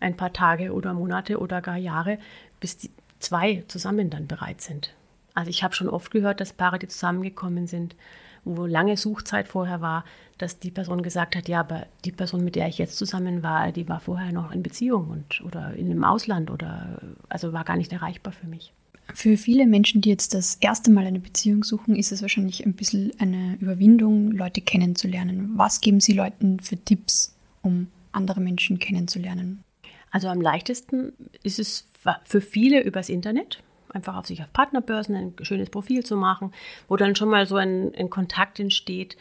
ein 0.00 0.16
paar 0.16 0.32
Tage 0.32 0.72
oder 0.72 0.94
Monate 0.94 1.38
oder 1.38 1.60
gar 1.60 1.76
Jahre, 1.76 2.18
bis 2.60 2.76
die 2.76 2.90
zwei 3.18 3.64
zusammen 3.68 4.10
dann 4.10 4.26
bereit 4.26 4.60
sind. 4.60 4.94
Also 5.34 5.50
ich 5.50 5.62
habe 5.62 5.74
schon 5.74 5.88
oft 5.88 6.10
gehört, 6.10 6.40
dass 6.40 6.52
Paare, 6.52 6.78
die 6.78 6.88
zusammengekommen 6.88 7.66
sind, 7.66 7.96
wo 8.44 8.66
lange 8.66 8.96
Suchzeit 8.96 9.48
vorher 9.48 9.80
war, 9.80 10.04
dass 10.38 10.58
die 10.58 10.70
Person 10.70 11.02
gesagt 11.02 11.36
hat, 11.36 11.48
ja, 11.48 11.60
aber 11.60 11.86
die 12.04 12.12
Person, 12.12 12.44
mit 12.44 12.56
der 12.56 12.68
ich 12.68 12.78
jetzt 12.78 12.96
zusammen 12.96 13.42
war, 13.42 13.72
die 13.72 13.88
war 13.88 14.00
vorher 14.00 14.32
noch 14.32 14.52
in 14.52 14.62
Beziehung 14.62 15.08
und 15.08 15.40
oder 15.44 15.74
in 15.74 15.90
einem 15.90 16.04
Ausland 16.04 16.50
oder 16.50 17.00
also 17.28 17.52
war 17.52 17.64
gar 17.64 17.76
nicht 17.76 17.92
erreichbar 17.92 18.32
für 18.32 18.46
mich. 18.46 18.72
Für 19.12 19.36
viele 19.36 19.66
Menschen, 19.66 20.00
die 20.00 20.08
jetzt 20.08 20.32
das 20.32 20.56
erste 20.56 20.90
Mal 20.90 21.06
eine 21.06 21.20
Beziehung 21.20 21.62
suchen, 21.62 21.94
ist 21.94 22.10
es 22.10 22.22
wahrscheinlich 22.22 22.64
ein 22.64 22.72
bisschen 22.72 23.12
eine 23.18 23.56
Überwindung, 23.60 24.32
Leute 24.32 24.62
kennenzulernen. 24.62 25.52
Was 25.56 25.80
geben 25.80 26.00
Sie 26.00 26.12
Leuten 26.12 26.60
für 26.60 26.76
Tipps, 26.76 27.36
um 27.60 27.88
andere 28.12 28.40
Menschen 28.40 28.78
kennenzulernen? 28.78 29.62
Also 30.10 30.28
am 30.28 30.40
leichtesten 30.40 31.12
ist 31.42 31.58
es 31.58 31.86
für 32.24 32.40
viele 32.40 32.82
übers 32.82 33.08
Internet, 33.08 33.62
einfach 33.94 34.16
auf 34.16 34.26
sich 34.26 34.42
auf 34.42 34.52
Partnerbörsen 34.52 35.14
ein 35.14 35.34
schönes 35.42 35.70
Profil 35.70 36.04
zu 36.04 36.16
machen, 36.16 36.52
wo 36.88 36.96
dann 36.96 37.16
schon 37.16 37.30
mal 37.30 37.46
so 37.46 37.56
ein, 37.56 37.94
ein 37.94 38.10
Kontakt 38.10 38.60
entsteht, 38.60 39.16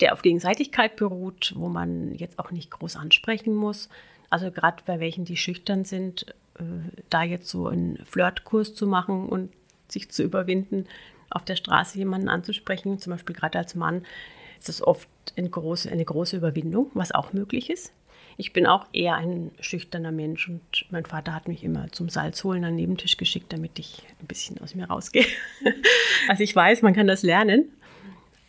der 0.00 0.12
auf 0.12 0.22
Gegenseitigkeit 0.22 0.96
beruht, 0.96 1.54
wo 1.56 1.68
man 1.68 2.14
jetzt 2.14 2.38
auch 2.38 2.50
nicht 2.50 2.70
groß 2.70 2.96
ansprechen 2.96 3.54
muss. 3.54 3.88
Also 4.28 4.50
gerade 4.50 4.82
bei 4.84 5.00
welchen, 5.00 5.24
die 5.24 5.36
schüchtern 5.36 5.84
sind, 5.84 6.26
äh, 6.58 6.62
da 7.08 7.22
jetzt 7.22 7.48
so 7.48 7.68
einen 7.68 8.04
Flirtkurs 8.04 8.74
zu 8.74 8.86
machen 8.86 9.28
und 9.28 9.52
sich 9.88 10.10
zu 10.10 10.22
überwinden, 10.22 10.86
auf 11.30 11.44
der 11.44 11.56
Straße 11.56 11.98
jemanden 11.98 12.28
anzusprechen, 12.28 12.98
zum 12.98 13.12
Beispiel 13.12 13.36
gerade 13.36 13.58
als 13.58 13.74
Mann, 13.74 14.04
ist 14.58 14.68
das 14.68 14.82
oft 14.82 15.08
eine 15.36 15.48
große, 15.48 15.90
eine 15.90 16.04
große 16.04 16.36
Überwindung, 16.36 16.90
was 16.94 17.12
auch 17.12 17.32
möglich 17.32 17.70
ist. 17.70 17.92
Ich 18.36 18.52
bin 18.52 18.66
auch 18.66 18.86
eher 18.92 19.16
ein 19.16 19.50
schüchterner 19.60 20.12
Mensch 20.12 20.48
und 20.48 20.62
mein 20.90 21.04
Vater 21.04 21.34
hat 21.34 21.48
mich 21.48 21.62
immer 21.64 21.90
zum 21.92 22.08
Salzholen 22.08 22.64
an 22.64 22.70
den 22.70 22.76
Nebentisch 22.76 23.16
geschickt, 23.16 23.52
damit 23.52 23.78
ich 23.78 24.02
ein 24.20 24.26
bisschen 24.26 24.58
aus 24.60 24.74
mir 24.74 24.86
rausgehe. 24.86 25.26
also 26.28 26.42
ich 26.42 26.54
weiß, 26.54 26.82
man 26.82 26.94
kann 26.94 27.06
das 27.06 27.22
lernen. 27.22 27.70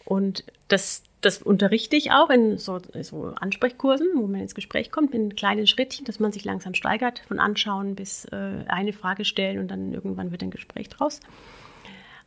Und 0.05 0.43
das, 0.67 1.03
das 1.21 1.41
unterrichte 1.41 1.95
ich 1.95 2.11
auch 2.11 2.29
in 2.29 2.57
so, 2.57 2.79
so, 3.01 3.33
Ansprechkursen, 3.39 4.07
wo 4.15 4.27
man 4.27 4.41
ins 4.41 4.55
Gespräch 4.55 4.91
kommt, 4.91 5.13
in 5.13 5.35
kleinen 5.35 5.67
Schrittchen, 5.67 6.05
dass 6.05 6.19
man 6.19 6.31
sich 6.31 6.43
langsam 6.43 6.73
steigert, 6.73 7.19
von 7.27 7.39
Anschauen 7.39 7.95
bis 7.95 8.25
äh, 8.25 8.65
eine 8.67 8.93
Frage 8.93 9.25
stellen 9.25 9.59
und 9.59 9.69
dann 9.69 9.93
irgendwann 9.93 10.31
wird 10.31 10.43
ein 10.43 10.51
Gespräch 10.51 10.89
draus. 10.89 11.19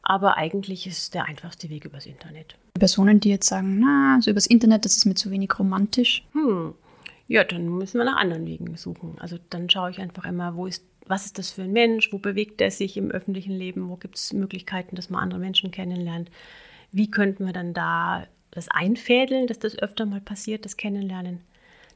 Aber 0.03 0.37
eigentlich 0.37 0.87
ist 0.87 1.15
der 1.15 1.25
einfachste 1.25 1.71
Weg 1.71 1.87
übers 1.87 2.05
Internet. 2.05 2.57
Personen, 2.79 3.21
die 3.21 3.31
jetzt 3.31 3.49
sagen, 3.49 3.81
na, 3.81 4.21
so 4.21 4.31
übers 4.31 4.47
Internet, 4.47 4.85
das 4.85 4.97
ist 4.97 5.07
mir 5.07 5.15
zu 5.15 5.31
wenig 5.31 5.59
romantisch. 5.59 6.25
Hm. 6.33 6.75
Ja, 7.27 7.45
dann 7.45 7.69
müssen 7.69 7.99
wir 7.99 8.05
nach 8.05 8.17
anderen 8.17 8.47
Wegen 8.47 8.77
suchen. 8.77 9.17
Also 9.19 9.39
dann 9.51 9.71
schaue 9.71 9.91
ich 9.91 9.99
einfach 9.99 10.25
immer, 10.27 10.57
wo 10.57 10.67
ist, 10.67 10.85
was 11.07 11.27
ist 11.27 11.39
das 11.39 11.51
für 11.51 11.63
ein 11.63 11.73
Mensch, 11.73 12.13
wo 12.13 12.19
bewegt 12.19 12.61
er 12.61 12.71
sich 12.71 12.97
im 12.97 13.11
öffentlichen 13.11 13.53
Leben, 13.53 13.89
wo 13.89 13.97
gibt 13.97 14.17
es 14.17 14.33
Möglichkeiten, 14.33 14.97
dass 14.97 15.11
man 15.11 15.23
andere 15.23 15.41
Menschen 15.41 15.71
kennenlernt. 15.71 16.31
Wie 16.93 17.11
könnten 17.11 17.47
wir 17.47 17.53
dann 17.53 17.73
da 17.73 18.27
das 18.55 18.69
einfädeln, 18.69 19.47
dass 19.47 19.59
das 19.59 19.79
öfter 19.79 20.07
mal 20.07 20.21
passiert, 20.21 20.65
das 20.65 20.77
Kennenlernen. 20.77 21.41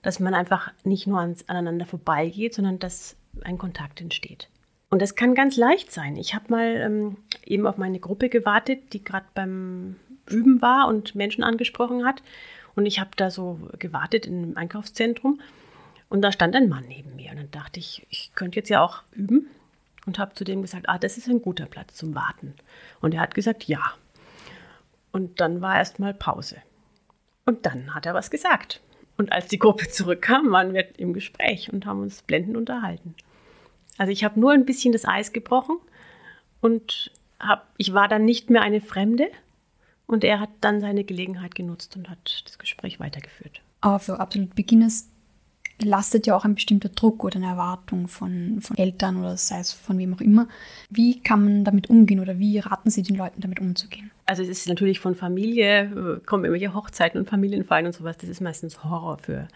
Dass 0.02 0.20
man 0.20 0.34
einfach 0.34 0.72
nicht 0.84 1.06
nur 1.06 1.20
ans, 1.20 1.48
aneinander 1.48 1.86
vorbeigeht, 1.86 2.54
sondern 2.54 2.78
dass 2.78 3.16
ein 3.42 3.58
Kontakt 3.58 4.00
entsteht. 4.00 4.48
Und 4.90 5.02
das 5.02 5.14
kann 5.14 5.34
ganz 5.34 5.56
leicht 5.56 5.92
sein. 5.92 6.16
Ich 6.16 6.34
habe 6.34 6.46
mal 6.48 6.76
ähm, 6.76 7.16
eben 7.44 7.66
auf 7.66 7.78
meine 7.78 8.00
Gruppe 8.00 8.28
gewartet, 8.28 8.92
die 8.92 9.04
gerade 9.04 9.26
beim 9.34 9.96
Üben 10.28 10.62
war 10.62 10.88
und 10.88 11.14
Menschen 11.14 11.44
angesprochen 11.44 12.04
hat. 12.04 12.22
Und 12.78 12.86
ich 12.86 13.00
habe 13.00 13.10
da 13.16 13.28
so 13.28 13.58
gewartet 13.80 14.24
in 14.24 14.36
einem 14.36 14.56
Einkaufszentrum. 14.56 15.40
Und 16.08 16.22
da 16.22 16.30
stand 16.30 16.54
ein 16.54 16.68
Mann 16.68 16.84
neben 16.86 17.16
mir. 17.16 17.32
Und 17.32 17.38
dann 17.38 17.50
dachte 17.50 17.80
ich, 17.80 18.06
ich 18.08 18.30
könnte 18.36 18.54
jetzt 18.54 18.68
ja 18.68 18.84
auch 18.84 19.02
üben. 19.10 19.50
Und 20.06 20.20
habe 20.20 20.34
zu 20.34 20.44
dem 20.44 20.62
gesagt, 20.62 20.88
ah, 20.88 20.96
das 20.96 21.18
ist 21.18 21.26
ein 21.26 21.42
guter 21.42 21.66
Platz 21.66 21.96
zum 21.96 22.14
Warten. 22.14 22.54
Und 23.00 23.14
er 23.14 23.20
hat 23.20 23.34
gesagt, 23.34 23.64
ja. 23.64 23.82
Und 25.10 25.40
dann 25.40 25.60
war 25.60 25.76
erst 25.76 25.98
mal 25.98 26.14
Pause. 26.14 26.58
Und 27.46 27.66
dann 27.66 27.96
hat 27.96 28.06
er 28.06 28.14
was 28.14 28.30
gesagt. 28.30 28.80
Und 29.16 29.32
als 29.32 29.48
die 29.48 29.58
Gruppe 29.58 29.88
zurückkam, 29.90 30.52
waren 30.52 30.72
wir 30.72 30.86
im 31.00 31.14
Gespräch 31.14 31.72
und 31.72 31.84
haben 31.84 32.00
uns 32.00 32.22
blendend 32.22 32.56
unterhalten. 32.56 33.16
Also 33.96 34.12
ich 34.12 34.22
habe 34.22 34.38
nur 34.38 34.52
ein 34.52 34.66
bisschen 34.66 34.92
das 34.92 35.04
Eis 35.04 35.32
gebrochen 35.32 35.78
und 36.60 37.10
hab, 37.40 37.74
ich 37.76 37.92
war 37.92 38.06
dann 38.06 38.24
nicht 38.24 38.50
mehr 38.50 38.62
eine 38.62 38.80
Fremde 38.80 39.26
und 40.08 40.24
er 40.24 40.40
hat 40.40 40.50
dann 40.60 40.80
seine 40.80 41.04
Gelegenheit 41.04 41.54
genutzt 41.54 41.96
und 41.96 42.10
hat 42.10 42.42
das 42.44 42.58
Gespräch 42.58 42.98
weitergeführt. 42.98 43.60
Aber 43.80 44.00
für 44.00 44.18
absolut 44.18 44.56
Beginners 44.56 45.08
lastet 45.80 46.26
ja 46.26 46.34
auch 46.34 46.44
ein 46.44 46.56
bestimmter 46.56 46.88
Druck 46.88 47.22
oder 47.22 47.36
eine 47.36 47.46
Erwartung 47.46 48.08
von, 48.08 48.60
von 48.60 48.76
Eltern 48.76 49.18
oder 49.18 49.36
sei 49.36 49.60
es 49.60 49.72
von 49.72 49.96
wem 49.98 50.14
auch 50.14 50.20
immer. 50.20 50.48
Wie 50.90 51.20
kann 51.20 51.44
man 51.44 51.64
damit 51.64 51.88
umgehen 51.88 52.18
oder 52.18 52.38
wie 52.38 52.58
raten 52.58 52.90
Sie 52.90 53.02
den 53.02 53.16
Leuten 53.16 53.40
damit 53.40 53.60
umzugehen? 53.60 54.10
Also 54.26 54.42
es 54.42 54.48
ist 54.48 54.68
natürlich 54.68 54.98
von 54.98 55.14
Familie, 55.14 55.82
äh, 55.84 56.26
kommen 56.26 56.44
irgendwelche 56.44 56.74
Hochzeiten 56.74 57.20
und 57.20 57.28
Familienfeiern 57.28 57.86
und 57.86 57.92
sowas, 57.92 58.16
das 58.16 58.28
ist 58.28 58.40
meistens 58.40 58.82
Horror 58.82 59.18
für 59.18 59.46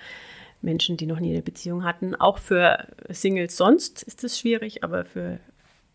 Menschen, 0.61 0.97
die 0.97 1.06
noch 1.06 1.18
nie 1.18 1.32
eine 1.32 1.42
Beziehung 1.42 1.82
hatten. 1.82 2.14
Auch 2.14 2.38
für 2.38 2.87
Singles 3.09 3.56
sonst 3.56 4.02
ist 4.04 4.23
das 4.23 4.38
schwierig, 4.38 4.85
aber 4.85 5.04
für 5.04 5.40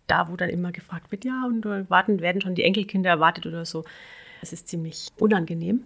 da, 0.08 0.30
wo 0.30 0.36
dann 0.36 0.50
immer 0.50 0.72
gefragt 0.72 1.12
wird, 1.12 1.26
ja, 1.26 1.46
und 1.46 1.66
warten, 1.90 2.20
werden 2.20 2.42
schon 2.42 2.56
die 2.56 2.64
Enkelkinder 2.64 3.10
erwartet 3.10 3.46
oder 3.46 3.66
so, 3.66 3.86
das 4.42 4.54
ist 4.54 4.68
ziemlich 4.68 5.10
unangenehm 5.18 5.84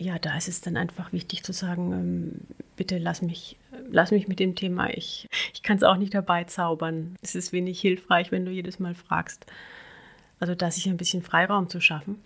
ja, 0.00 0.18
da 0.18 0.36
ist 0.36 0.48
es 0.48 0.62
dann 0.62 0.78
einfach 0.78 1.12
wichtig 1.12 1.44
zu 1.44 1.52
sagen, 1.52 1.92
ähm, 1.92 2.32
bitte 2.74 2.96
lass 2.96 3.20
mich, 3.20 3.58
lass 3.90 4.10
mich 4.10 4.28
mit 4.28 4.40
dem 4.40 4.54
Thema, 4.54 4.88
ich, 4.88 5.28
ich 5.52 5.62
kann 5.62 5.76
es 5.76 5.82
auch 5.82 5.96
nicht 5.96 6.14
dabei 6.14 6.44
zaubern. 6.44 7.16
Es 7.20 7.34
ist 7.34 7.52
wenig 7.52 7.80
hilfreich, 7.80 8.32
wenn 8.32 8.46
du 8.46 8.50
jedes 8.50 8.78
Mal 8.78 8.94
fragst. 8.94 9.44
Also 10.38 10.54
da 10.54 10.70
sich 10.70 10.88
ein 10.88 10.96
bisschen 10.96 11.22
Freiraum 11.22 11.68
zu 11.68 11.82
schaffen. 11.82 12.18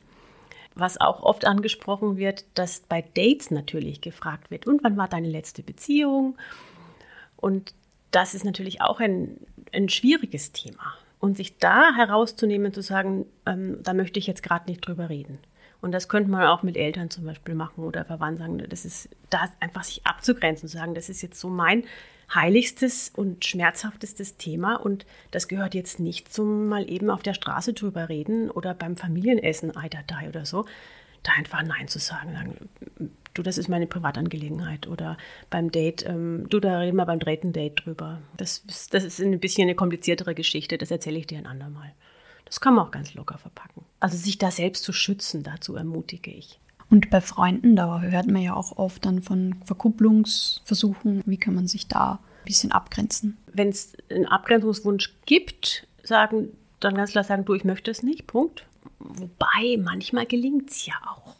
Was 0.76 1.00
auch 1.00 1.22
oft 1.22 1.46
angesprochen 1.46 2.16
wird, 2.16 2.44
dass 2.54 2.80
bei 2.80 3.02
Dates 3.02 3.50
natürlich 3.50 4.00
gefragt 4.00 4.52
wird, 4.52 4.68
und 4.68 4.84
wann 4.84 4.96
war 4.96 5.08
deine 5.08 5.28
letzte 5.28 5.64
Beziehung? 5.64 6.36
Und 7.36 7.74
das 8.12 8.34
ist 8.34 8.44
natürlich 8.44 8.82
auch 8.82 9.00
ein, 9.00 9.36
ein 9.72 9.88
schwieriges 9.88 10.52
Thema. 10.52 10.94
Und 11.24 11.38
sich 11.38 11.56
da 11.56 11.94
herauszunehmen, 11.94 12.74
zu 12.74 12.82
sagen, 12.82 13.24
ähm, 13.46 13.78
da 13.82 13.94
möchte 13.94 14.18
ich 14.18 14.26
jetzt 14.26 14.42
gerade 14.42 14.70
nicht 14.70 14.86
drüber 14.86 15.08
reden. 15.08 15.38
Und 15.80 15.92
das 15.92 16.10
könnte 16.10 16.30
man 16.30 16.46
auch 16.46 16.62
mit 16.62 16.76
Eltern 16.76 17.08
zum 17.08 17.24
Beispiel 17.24 17.54
machen 17.54 17.82
oder 17.82 18.04
Verwandten 18.04 18.42
sagen, 18.42 18.62
das 18.68 18.84
ist 18.84 19.08
da 19.30 19.48
einfach 19.58 19.84
sich 19.84 20.06
abzugrenzen 20.06 20.66
und 20.66 20.68
sagen, 20.68 20.94
das 20.94 21.08
ist 21.08 21.22
jetzt 21.22 21.40
so 21.40 21.48
mein 21.48 21.84
heiligstes 22.34 23.10
und 23.14 23.42
schmerzhaftestes 23.44 24.36
Thema 24.36 24.76
und 24.76 25.06
das 25.30 25.48
gehört 25.48 25.74
jetzt 25.74 25.98
nicht 25.98 26.30
zum 26.30 26.68
mal 26.68 26.90
eben 26.90 27.08
auf 27.08 27.22
der 27.22 27.32
Straße 27.32 27.72
drüber 27.72 28.10
reden 28.10 28.50
oder 28.50 28.74
beim 28.74 28.96
Familienessen 28.96 29.74
Eidatei 29.76 30.28
oder 30.28 30.44
so, 30.44 30.66
da 31.24 31.32
einfach 31.32 31.62
Nein 31.62 31.88
zu 31.88 31.98
sagen, 31.98 32.32
sagen, 32.32 32.56
du, 33.34 33.42
das 33.42 33.58
ist 33.58 33.68
meine 33.68 33.86
Privatangelegenheit 33.86 34.86
oder 34.86 35.18
beim 35.50 35.70
Date, 35.72 36.06
ähm, 36.06 36.46
du, 36.48 36.60
da 36.60 36.78
reden 36.78 36.96
wir 36.96 37.06
beim 37.06 37.18
dritten 37.18 37.52
Date 37.52 37.84
drüber. 37.84 38.20
Das, 38.36 38.64
das 38.90 39.04
ist 39.04 39.20
ein 39.20 39.40
bisschen 39.40 39.64
eine 39.64 39.74
kompliziertere 39.74 40.34
Geschichte, 40.34 40.78
das 40.78 40.90
erzähle 40.90 41.18
ich 41.18 41.26
dir 41.26 41.38
ein 41.38 41.46
andermal. 41.46 41.92
Das 42.44 42.60
kann 42.60 42.74
man 42.74 42.86
auch 42.86 42.90
ganz 42.90 43.14
locker 43.14 43.38
verpacken. 43.38 43.84
Also 44.00 44.16
sich 44.16 44.38
da 44.38 44.50
selbst 44.50 44.84
zu 44.84 44.92
schützen, 44.92 45.42
dazu 45.42 45.74
ermutige 45.74 46.30
ich. 46.30 46.60
Und 46.90 47.10
bei 47.10 47.20
Freunden, 47.20 47.74
da 47.74 48.02
hört 48.02 48.26
man 48.26 48.42
ja 48.42 48.54
auch 48.54 48.76
oft 48.76 49.04
dann 49.04 49.22
von 49.22 49.56
Verkupplungsversuchen. 49.64 51.22
Wie 51.26 51.38
kann 51.38 51.54
man 51.54 51.66
sich 51.66 51.88
da 51.88 52.12
ein 52.12 52.44
bisschen 52.44 52.72
abgrenzen? 52.72 53.38
Wenn 53.52 53.70
es 53.70 53.94
einen 54.10 54.26
Abgrenzungswunsch 54.26 55.14
gibt, 55.24 55.86
sagen, 56.02 56.50
dann 56.80 56.94
ganz 56.94 57.12
klar 57.12 57.24
sagen, 57.24 57.46
du, 57.46 57.54
ich 57.54 57.64
möchte 57.64 57.90
es 57.90 58.02
nicht, 58.02 58.26
Punkt. 58.26 58.66
Wobei, 58.98 59.76
manchmal 59.78 60.26
gelingt 60.26 60.70
es 60.70 60.86
ja 60.86 60.94
auch. 61.06 61.36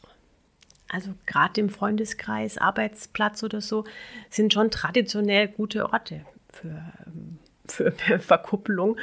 Also 0.89 1.15
gerade 1.27 1.61
im 1.61 1.71
Freundeskreis, 1.71 2.59
Arbeitsplatz 2.59 3.43
oder 3.43 3.61
so, 3.61 3.85
sind 4.31 4.53
schon 4.53 4.71
traditionell 4.71 5.49
gute 5.49 5.93
Orte 5.93 6.25
für, 6.53 6.83
für 7.67 7.93
Verkupplung. 8.21 8.97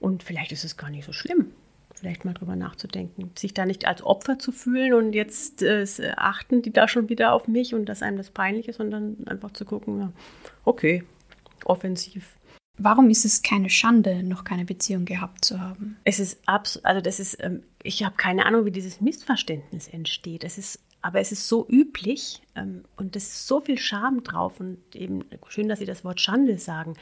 Und 0.00 0.22
vielleicht 0.22 0.50
ist 0.50 0.64
es 0.64 0.76
gar 0.76 0.90
nicht 0.90 1.04
so 1.04 1.12
schlimm, 1.12 1.52
vielleicht 1.94 2.24
mal 2.24 2.32
drüber 2.34 2.56
nachzudenken, 2.56 3.30
sich 3.38 3.54
da 3.54 3.66
nicht 3.66 3.86
als 3.86 4.02
Opfer 4.02 4.38
zu 4.38 4.50
fühlen 4.50 4.94
und 4.94 5.12
jetzt 5.12 5.62
äh, 5.62 5.84
achten 6.16 6.62
die 6.62 6.72
da 6.72 6.88
schon 6.88 7.08
wieder 7.10 7.32
auf 7.32 7.46
mich 7.46 7.74
und 7.74 7.84
dass 7.84 8.02
einem 8.02 8.16
das 8.16 8.30
peinlich 8.30 8.68
ist, 8.68 8.78
sondern 8.78 9.18
einfach 9.26 9.52
zu 9.52 9.64
gucken, 9.64 10.00
ja, 10.00 10.12
okay, 10.64 11.04
offensiv. 11.64 12.36
Warum 12.82 13.10
ist 13.10 13.24
es 13.24 13.42
keine 13.42 13.68
Schande, 13.68 14.22
noch 14.22 14.44
keine 14.44 14.64
Beziehung 14.64 15.04
gehabt 15.04 15.44
zu 15.44 15.60
haben? 15.60 15.96
Es 16.04 16.18
ist 16.18 16.40
absolut, 16.46 16.86
also 16.86 17.00
das 17.00 17.20
ist, 17.20 17.36
ähm, 17.40 17.62
ich 17.82 18.04
habe 18.04 18.16
keine 18.16 18.46
Ahnung, 18.46 18.64
wie 18.64 18.70
dieses 18.70 19.00
Missverständnis 19.00 19.86
entsteht. 19.88 20.44
Es 20.44 20.56
ist, 20.56 20.80
aber 21.02 21.20
es 21.20 21.30
ist 21.30 21.46
so 21.46 21.66
üblich 21.68 22.42
ähm, 22.56 22.84
und 22.96 23.16
es 23.16 23.24
ist 23.24 23.46
so 23.46 23.60
viel 23.60 23.78
Scham 23.78 24.22
drauf 24.24 24.60
und 24.60 24.78
eben 24.94 25.24
schön, 25.48 25.68
dass 25.68 25.80
Sie 25.80 25.86
das 25.86 26.04
Wort 26.04 26.20
Schande 26.20 26.58
sagen. 26.58 26.94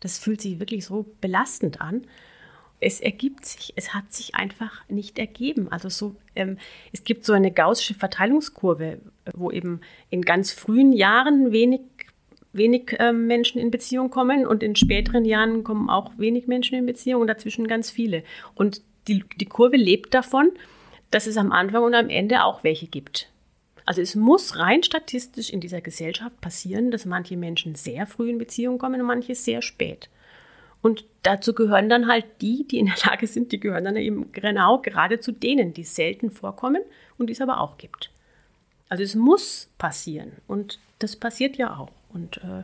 Das 0.00 0.18
fühlt 0.18 0.40
sich 0.40 0.60
wirklich 0.60 0.84
so 0.84 1.06
belastend 1.20 1.80
an 1.80 2.06
es 2.84 3.00
ergibt 3.00 3.46
sich, 3.46 3.72
es 3.76 3.94
hat 3.94 4.12
sich 4.12 4.34
einfach 4.34 4.86
nicht 4.88 5.18
ergeben. 5.18 5.68
Also 5.72 5.88
so, 5.88 6.16
ähm, 6.34 6.58
es 6.92 7.04
gibt 7.04 7.24
so 7.24 7.32
eine 7.32 7.50
gaussische 7.50 7.94
Verteilungskurve, 7.94 9.00
wo 9.34 9.50
eben 9.50 9.80
in 10.10 10.22
ganz 10.22 10.52
frühen 10.52 10.92
Jahren 10.92 11.50
wenig, 11.50 11.80
wenig 12.54 12.96
ähm, 12.98 13.26
Menschen 13.26 13.60
in 13.60 13.70
Beziehung 13.70 14.10
kommen 14.10 14.46
und 14.46 14.62
in 14.62 14.76
späteren 14.76 15.24
Jahren 15.24 15.64
kommen 15.64 15.90
auch 15.90 16.12
wenig 16.16 16.46
Menschen 16.46 16.78
in 16.78 16.86
Beziehung 16.86 17.22
und 17.22 17.28
dazwischen 17.28 17.66
ganz 17.66 17.90
viele. 17.90 18.22
Und 18.54 18.82
die, 19.08 19.24
die 19.36 19.46
Kurve 19.46 19.76
lebt 19.76 20.14
davon, 20.14 20.50
dass 21.10 21.26
es 21.26 21.36
am 21.36 21.52
Anfang 21.52 21.82
und 21.82 21.94
am 21.94 22.08
Ende 22.08 22.44
auch 22.44 22.64
welche 22.64 22.86
gibt. 22.86 23.30
Also 23.86 24.00
es 24.00 24.14
muss 24.14 24.58
rein 24.58 24.82
statistisch 24.82 25.50
in 25.50 25.60
dieser 25.60 25.80
Gesellschaft 25.80 26.40
passieren, 26.40 26.90
dass 26.90 27.04
manche 27.04 27.36
Menschen 27.36 27.74
sehr 27.74 28.06
früh 28.06 28.30
in 28.30 28.38
Beziehung 28.38 28.78
kommen 28.78 29.00
und 29.00 29.06
manche 29.06 29.34
sehr 29.34 29.60
spät. 29.60 30.08
Und 30.80 31.04
dazu 31.22 31.54
gehören 31.54 31.88
dann 31.88 32.08
halt 32.08 32.26
die, 32.40 32.66
die 32.66 32.78
in 32.78 32.86
der 32.86 32.96
Lage 33.06 33.26
sind, 33.26 33.52
die 33.52 33.60
gehören 33.60 33.84
dann 33.84 33.96
eben 33.96 34.32
genau 34.32 34.78
gerade 34.78 35.20
zu 35.20 35.32
denen, 35.32 35.74
die 35.74 35.84
selten 35.84 36.30
vorkommen 36.30 36.82
und 37.18 37.28
die 37.28 37.32
es 37.32 37.40
aber 37.40 37.60
auch 37.60 37.78
gibt. 37.78 38.10
Also 38.88 39.02
es 39.02 39.14
muss 39.14 39.70
passieren 39.78 40.32
und 40.46 40.78
das 40.98 41.16
passiert 41.16 41.56
ja 41.56 41.76
auch. 41.78 41.90
Und 42.14 42.38
äh, 42.38 42.62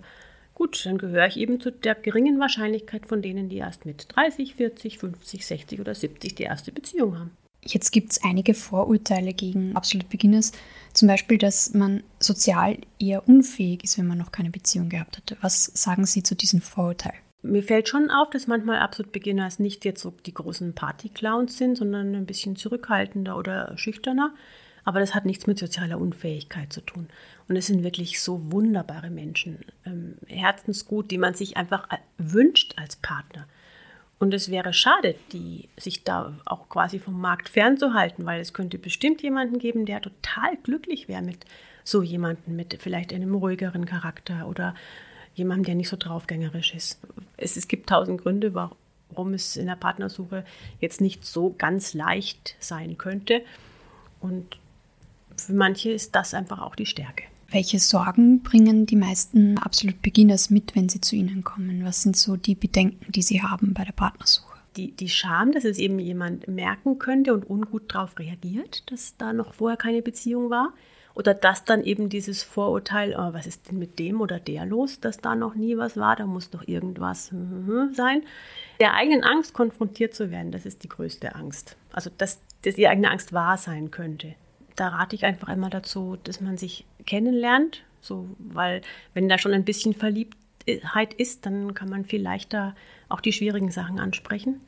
gut, 0.55 0.87
dann 0.87 0.99
gehöre 0.99 1.27
ich 1.27 1.37
eben 1.37 1.61
zu 1.61 1.71
der 1.71 1.95
geringen 1.95 2.41
Wahrscheinlichkeit 2.41 3.07
von 3.07 3.21
denen, 3.21 3.49
die 3.49 3.59
erst 3.59 3.85
mit 3.85 4.07
30, 4.15 4.55
40, 4.55 4.99
50, 4.99 5.47
60 5.47 5.81
oder 5.81 5.95
70 5.95 6.35
die 6.35 6.45
erste 6.45 6.73
Beziehung 6.73 7.19
haben. 7.19 7.37
Jetzt 7.63 7.91
gibt 7.91 8.13
es 8.13 8.25
einige 8.25 8.55
Vorurteile 8.55 9.35
gegen 9.35 9.77
Absolute 9.77 10.09
Beginners. 10.09 10.53
Zum 10.95 11.09
Beispiel, 11.09 11.37
dass 11.37 11.75
man 11.75 12.03
sozial 12.19 12.79
eher 12.99 13.29
unfähig 13.29 13.85
ist, 13.85 13.99
wenn 13.99 14.07
man 14.07 14.17
noch 14.17 14.33
keine 14.33 14.51
Beziehung 14.51 14.89
gehabt 14.89 15.19
hatte. 15.19 15.37
Was 15.43 15.65
sagen 15.67 16.07
Sie 16.07 16.23
zu 16.23 16.35
diesem 16.35 16.63
Vorurteil? 16.63 17.13
Mir 17.43 17.63
fällt 17.63 17.89
schon 17.89 18.11
auf, 18.11 18.31
dass 18.31 18.47
manchmal 18.47 18.81
absolut 18.81 19.13
Beginners 19.13 19.59
nicht 19.59 19.85
jetzt 19.85 20.03
so 20.03 20.13
die 20.27 20.35
großen 20.35 20.75
Party-Clowns 20.75 21.57
sind, 21.57 21.77
sondern 21.77 22.15
ein 22.15 22.27
bisschen 22.27 22.57
zurückhaltender 22.57 23.37
oder 23.37 23.77
schüchterner. 23.77 24.35
Aber 24.91 24.99
das 24.99 25.15
hat 25.15 25.25
nichts 25.25 25.47
mit 25.47 25.57
sozialer 25.57 26.01
Unfähigkeit 26.01 26.73
zu 26.73 26.81
tun. 26.81 27.07
Und 27.47 27.55
es 27.55 27.69
sind 27.69 27.85
wirklich 27.85 28.21
so 28.21 28.51
wunderbare 28.51 29.09
Menschen, 29.09 29.61
ähm, 29.87 30.17
herzensgut, 30.27 31.13
die 31.13 31.17
man 31.17 31.35
sich 31.35 31.57
einfach 31.57 31.87
wünscht 32.19 32.75
als 32.77 32.97
Partner. 32.97 33.47
Und 34.19 34.35
es 34.35 34.51
wäre 34.51 34.73
schade, 34.73 35.15
die 35.33 35.69
sich 35.79 36.03
da 36.03 36.37
auch 36.45 36.69
quasi 36.69 36.99
vom 36.99 37.21
Markt 37.21 37.49
fernzuhalten, 37.49 38.27
weil 38.27 38.41
es 38.41 38.53
könnte 38.53 38.79
bestimmt 38.79 39.23
jemanden 39.23 39.61
geben, 39.61 39.87
der 39.87 40.03
total 40.03 40.57
glücklich 40.65 41.07
wäre 41.07 41.23
mit 41.23 41.45
so 41.85 42.03
jemanden, 42.03 42.57
mit 42.57 42.77
vielleicht 42.83 43.13
einem 43.13 43.37
ruhigeren 43.37 43.87
Charakter 43.87 44.49
oder 44.49 44.75
jemandem, 45.37 45.67
der 45.67 45.75
nicht 45.77 45.89
so 45.89 45.97
draufgängerisch 45.97 46.75
ist. 46.75 47.01
Es, 47.37 47.57
es 47.57 47.69
gibt 47.69 47.91
tausend 47.91 48.23
Gründe, 48.23 48.55
warum 48.55 49.35
es 49.35 49.57
in 49.57 49.67
der 49.67 49.77
Partnersuche 49.77 50.45
jetzt 50.81 51.01
nicht 51.01 51.25
so 51.25 51.55
ganz 51.57 51.95
leicht 51.95 52.57
sein 52.59 52.99
könnte. 52.99 53.43
Und 54.19 54.60
für 55.47 55.53
manche 55.53 55.91
ist 55.91 56.15
das 56.15 56.35
einfach 56.35 56.61
auch 56.61 56.75
die 56.75 56.87
Stärke. 56.87 57.25
Welche 57.51 57.81
Sorgen 57.81 58.43
bringen 58.43 58.87
die 58.87 58.97
meisten 58.97 59.59
absolut 59.59 60.03
Beginners 60.03 60.51
mit, 60.51 60.77
wenn 60.77 60.89
sie 60.89 61.01
zu 61.01 61.17
Ihnen 61.17 61.43
kommen? 61.43 61.85
Was 61.85 62.03
sind 62.03 62.17
so 62.17 62.37
die 62.37 62.55
Bedenken, 62.55 63.11
die 63.11 63.23
Sie 63.23 63.43
haben 63.43 63.75
bei 63.75 63.85
der 63.85 63.93
Partnersuche? 63.93 64.57
Die, 64.77 64.93
die 64.93 65.09
Scham, 65.09 65.51
dass 65.51 65.65
es 65.65 65.79
eben 65.79 65.99
jemand 65.99 66.47
merken 66.47 67.01
könnte 67.01 67.35
und 67.35 67.51
ungut 67.51 67.93
darauf 67.93 68.17
reagiert, 68.21 68.89
dass 68.93 69.17
da 69.17 69.33
noch 69.33 69.55
vorher 69.55 69.77
keine 69.77 70.01
Beziehung 70.01 70.49
war. 70.49 70.73
Oder 71.15 71.35
dass 71.35 71.65
dann 71.65 71.83
eben 71.83 72.09
dieses 72.09 72.45
Vorurteil, 72.45 73.17
oh, 73.19 73.33
was 73.33 73.49
ist 73.49 73.69
denn 73.69 73.81
mit 73.81 73.99
dem 73.99 74.21
oder 74.21 74.39
der 74.39 74.65
los, 74.65 75.01
dass 75.01 75.19
da 75.19 75.35
noch 75.35 75.57
nie 75.57 75.77
was 75.77 75.97
war, 75.97 76.15
da 76.15 76.25
muss 76.25 76.51
doch 76.51 76.67
irgendwas 76.69 77.33
hm, 77.33 77.51
hm, 77.51 77.67
hm, 77.67 77.95
sein. 77.95 78.23
Der 78.79 78.95
eigenen 78.95 79.25
Angst 79.25 79.55
konfrontiert 79.55 80.15
zu 80.15 80.31
werden, 80.31 80.53
das 80.53 80.67
ist 80.67 80.85
die 80.85 80.89
größte 80.89 81.35
Angst. 81.35 81.77
Also, 81.93 82.11
dass, 82.17 82.41
dass 82.63 82.77
die 82.77 82.87
eigene 82.87 83.11
Angst 83.11 83.33
wahr 83.33 83.59
sein 83.59 83.91
könnte. 83.91 84.37
Da 84.81 84.89
rate 84.89 85.15
ich 85.15 85.27
einfach 85.27 85.51
immer 85.51 85.69
dazu, 85.69 86.17
dass 86.25 86.41
man 86.41 86.57
sich 86.57 86.87
kennenlernt, 87.05 87.85
so, 88.01 88.31
weil 88.39 88.81
wenn 89.13 89.29
da 89.29 89.37
schon 89.37 89.53
ein 89.53 89.67
bisschen 89.67 89.93
Verliebtheit 89.93 91.13
ist, 91.13 91.45
dann 91.45 91.75
kann 91.75 91.91
man 91.91 92.07
viel 92.07 92.23
leichter 92.23 92.75
auch 93.11 93.21
die 93.21 93.35
schwierigen 93.35 93.71
Sachen 93.71 94.01
ansprechen. 94.01 94.63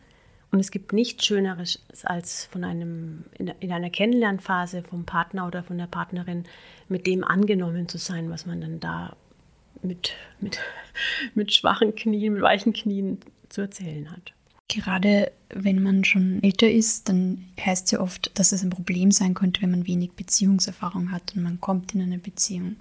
Und 0.50 0.60
es 0.60 0.70
gibt 0.70 0.92
nichts 0.92 1.24
Schöneres, 1.24 1.82
als 2.02 2.44
von 2.44 2.62
einem, 2.62 3.24
in 3.38 3.72
einer 3.72 3.88
Kennenlernphase 3.88 4.82
vom 4.82 5.06
Partner 5.06 5.46
oder 5.46 5.62
von 5.62 5.78
der 5.78 5.86
Partnerin 5.86 6.44
mit 6.90 7.06
dem 7.06 7.24
angenommen 7.24 7.88
zu 7.88 7.96
sein, 7.96 8.28
was 8.28 8.44
man 8.44 8.60
dann 8.60 8.80
da 8.80 9.16
mit, 9.80 10.12
mit, 10.40 10.60
mit 11.34 11.54
schwachen 11.54 11.94
Knien, 11.94 12.34
mit 12.34 12.42
weichen 12.42 12.74
Knien 12.74 13.18
zu 13.48 13.62
erzählen 13.62 14.10
hat. 14.10 14.34
Gerade 14.74 15.30
wenn 15.50 15.82
man 15.82 16.02
schon 16.02 16.42
älter 16.42 16.70
ist, 16.70 17.10
dann 17.10 17.44
heißt 17.60 17.84
es 17.84 17.90
ja 17.90 18.00
oft, 18.00 18.30
dass 18.38 18.52
es 18.52 18.62
ein 18.62 18.70
Problem 18.70 19.10
sein 19.10 19.34
könnte, 19.34 19.60
wenn 19.60 19.70
man 19.70 19.86
wenig 19.86 20.12
Beziehungserfahrung 20.12 21.12
hat 21.12 21.34
und 21.36 21.42
man 21.42 21.60
kommt 21.60 21.94
in 21.94 22.00
eine 22.00 22.16
Beziehung. 22.16 22.76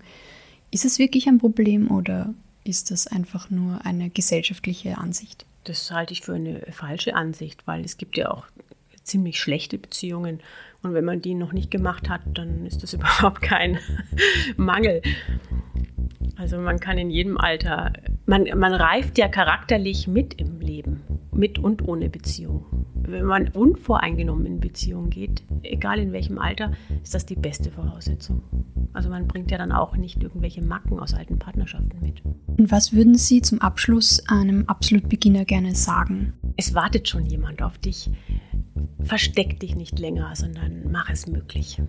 Ist 0.72 0.86
es 0.86 1.00
wirklich 1.00 1.28
ein 1.28 1.38
Problem 1.38 1.92
oder 1.92 2.34
ist 2.64 2.92
das 2.92 3.08
einfach 3.08 3.50
nur 3.50 3.86
eine 3.86 4.10
gesellschaftliche 4.10 4.98
Ansicht? 5.00 5.46
Das 5.66 5.92
halte 5.92 6.14
ich 6.14 6.22
für 6.22 6.34
eine 6.34 6.66
falsche 6.72 7.14
Ansicht, 7.14 7.68
weil 7.68 7.84
es 7.84 7.98
gibt 7.98 8.16
ja 8.16 8.32
auch 8.32 8.46
ziemlich 9.04 9.38
schlechte 9.38 9.78
Beziehungen. 9.78 10.40
Und 10.84 10.94
wenn 10.94 11.06
man 11.06 11.22
die 11.22 11.36
noch 11.36 11.54
nicht 11.54 11.70
gemacht 11.70 12.10
hat, 12.10 12.22
dann 12.34 12.66
ist 12.66 12.84
das 12.84 12.94
überhaupt 12.96 13.42
kein 13.42 13.78
Mangel. 14.58 15.02
Also 16.38 16.58
man 16.58 16.80
kann 16.80 16.98
in 16.98 17.12
jedem 17.12 17.38
Alter, 17.38 17.94
man, 18.26 18.48
man 18.58 18.74
reift 18.74 19.18
ja 19.18 19.28
charakterlich 19.28 20.08
mit 20.08 20.34
im 20.42 20.60
Leben, 20.60 21.02
mit 21.32 21.60
und 21.60 21.88
ohne 21.88 22.10
Beziehung. 22.10 22.66
Wenn 22.96 23.26
man 23.26 23.50
unvoreingenommen 23.50 24.46
in 24.46 24.60
Beziehung 24.60 25.10
geht, 25.10 25.44
egal 25.62 26.00
in 26.00 26.14
welchem 26.14 26.40
Alter, 26.40 26.72
ist 27.04 27.14
das 27.14 27.26
die 27.26 27.36
beste 27.36 27.70
Voraussetzung. 27.70 28.42
Also 28.94 29.10
man 29.10 29.28
bringt 29.28 29.52
ja 29.52 29.58
dann 29.58 29.72
auch 29.72 29.96
nicht 29.96 30.22
irgendwelche 30.24 30.64
Macken 30.64 31.00
aus 31.00 31.14
alten 31.14 31.38
Partnerschaften 31.38 32.00
mit. 32.02 32.24
Und 32.58 32.72
was 32.72 32.94
würden 32.94 33.16
Sie 33.16 33.42
zum 33.42 33.62
Abschluss 33.62 34.22
einem 34.28 34.66
Absolut-Beginner 34.68 35.46
gerne 35.46 35.76
sagen? 35.76 36.34
Es 36.58 36.74
wartet 36.74 37.08
schon 37.08 37.26
jemand 37.26 37.62
auf 37.62 37.78
dich 37.78 38.10
versteck 39.04 39.60
dich 39.60 39.76
nicht 39.76 40.00
länger, 40.00 40.36
sondern 40.36 40.92
mach 40.92 41.10
es 41.10 41.28
möglich. 41.28 41.82